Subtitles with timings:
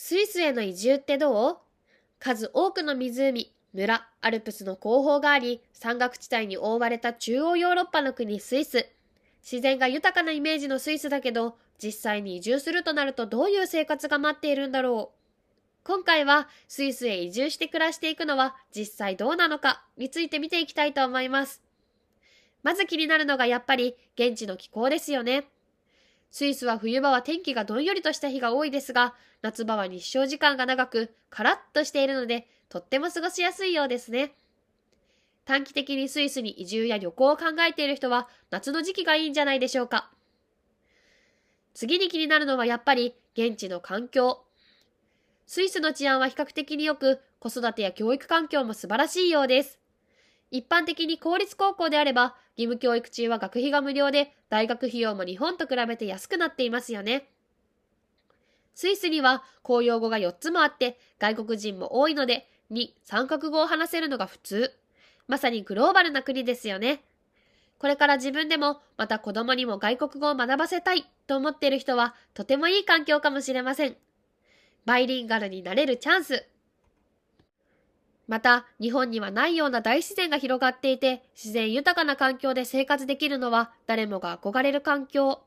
[0.00, 1.56] スイスへの移住ってどう？
[2.20, 8.88] 数多くの湖、村、アルプスの後方があり、山岳地帯に覆われた中央ヨーロッパの国スイス。
[9.42, 15.18] 自然が豊かなイメージのスイスだけど、実際に移住するとなるとどういう生活が待っているんだろう？
[15.82, 21.60] 今回はスイスへ移住して暮らしていくのは実際どうなのかについて見ていきたいと思います。
[22.62, 25.48] まず気になるのがやっぱり現地の気候ですよね。
[26.30, 34.34] スイスは冬場は天気がどんよりとした日が多いですが、夏場は日照時間が長く、カラッとしているので、とっても過ごしやすいようですね。
[35.44, 40.10] 短期的にスイスに移住や旅行を考えている人は、夏の時期がいいんじゃないでしょうか。
[41.72, 44.44] 次に気になるのはやっぱり、現地の環境。
[45.46, 49.78] スイスの治安は比較的に良く、子育てや教育環境も素晴らしいようです。
[50.50, 57.28] 一般的に公立高校であれば、義務教育中は学費が無料で、大学費用も日本と比べて安くなっていますよね。
[58.74, 64.72] スイスには公用語が4つもあって、外国人も多いので、2、三角語を話せるのが普通。
[65.26, 67.02] まさにグローバルな国ですよね。
[67.78, 73.96] これから自分でも、また子供にも外国語を学ばせたいと思っている人は、とてもいい環境かもしれません。
[74.84, 76.46] バイリンガルになれるチャンス。
[78.28, 85.40] また、日本にはないような大自然が広がっていて、自然豊かな環境で生活できるのは誰もが憧れる環境。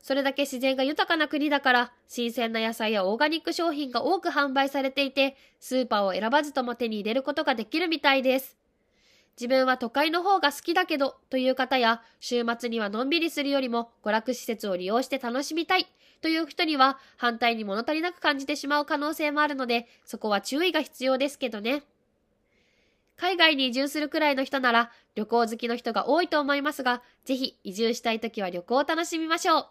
[0.00, 8.56] それだけ自然が豊かな国だから、新鮮な野菜やオーガニック商品が多く販売されていて、スーパーを選ばずとも手に入れることができるみたいです。
[9.36, 15.88] 自分は都会の方が好きだけどという方や、週末にはのんびりするよりも娯楽施設を利用して楽しみたい
[16.20, 21.82] という人には、反対に物足りなく感じてしまう可能性もあるので、そこは注意が必要ですけどね。
[23.16, 29.66] 海外に移住するくらいの人なら旅行好きの人が多いと思いますが、ぜひ移住したいときは旅行を楽しみましょう。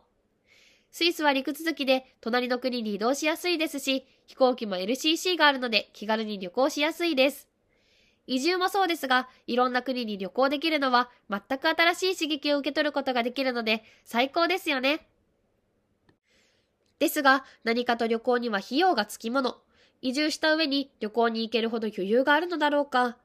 [0.92, 7.50] スイスは陸続きで隣の国に移動しやすいですし、飛行機も LCC があるので気軽に旅行しやすいです。
[8.28, 15.06] 移住もそうですが、いろんな国に旅行できるのは全く新しい刺激を受け取ることができるので最高ですよね。
[17.00, 19.58] ですが、何かと旅行には費用がつきもの。
[20.02, 23.18] 移住した上に旅行に行けるほど余裕があるのだろうか。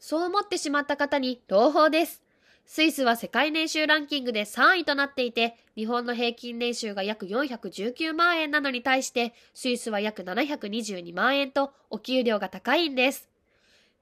[0.00, 2.22] そう思ってしまった方に朗報です。
[2.66, 13.28] スイスは世界年収ランキングで3位となっていて、日本の平均年収が約419万円なのに対して、スイスは約722万円とお給料が高いんです。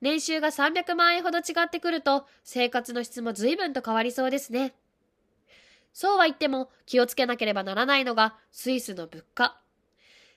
[0.00, 4.74] 年収が300万円ほど違ってくると、生活の質も随分と変わりそうですね。
[5.92, 9.60] そうは言っても気をつけなければならないのがスイスの物価。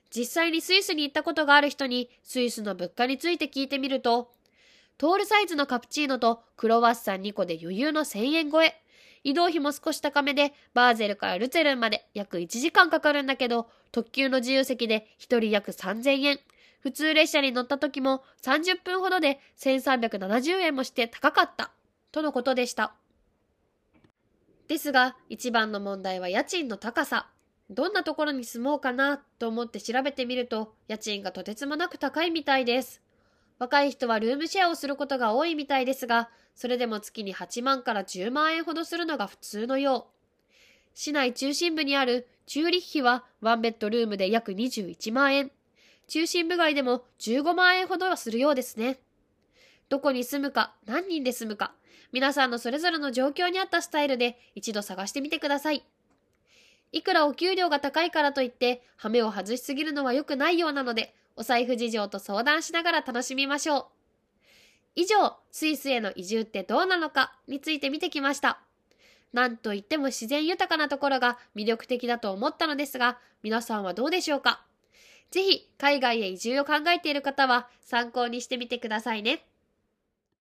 [0.09, 4.31] 実際にスイスに行ったことがある人にスイスの物価について聞いてみると、
[5.01, 8.79] トールサイズのカプチーノとクロワッサン2個で余裕の1000円超え。
[9.23, 16.39] 移動費も少し高めで、バーゼルからルツェルンまで約1時間かかるんだけど、特急の自由席で1人約3000円。
[16.81, 21.71] 普通列車に乗った時も30分ほどで1370円もして高かった。
[22.11, 22.93] とのことでした。
[24.67, 27.27] ですが、一番の問題は家賃の高さ。
[27.71, 33.01] どんなところに住もうかなと思って調べてみると、家賃がとてつもなく高いみたいです。
[33.61, 40.57] 若い人はルームシェアをすることが多いみたいですが、それでも月に8万から10万円ほどするのが普通のよう。
[40.95, 45.51] 市内中心部にあるチューリッヒはワンベッドルームで約21万円。
[46.07, 48.97] 中心部街でも15万円ほどはするようですね。
[49.89, 51.75] どこに住むか、何人で住むか、
[52.11, 55.85] 皆さんのそれぞれの状況に合ったスタイルで一度探してみてください。
[56.93, 63.85] いくらお給料が高いからといって、羽目を外しすぎるのは良くないようなので、お財布事情と相談しながら楽しみましょう。
[64.95, 68.59] 以上、スイスへの移住ってどうなのかについて見てきました。
[69.31, 74.65] なんといっても自然豊かなところが魅力的だと思ったのですが、皆さんはどうでしょうか？
[75.31, 79.45] ぜひ、海外へ移住を考えている方は参考にしてみてくださいね。